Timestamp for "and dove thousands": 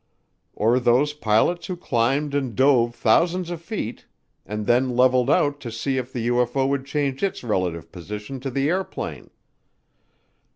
2.33-3.51